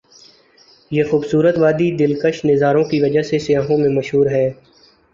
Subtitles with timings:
[0.91, 4.47] یہ خو بصورت وادی ا دل کش نظاروں کی وجہ سے سیاحوں میں مشہور ہے۔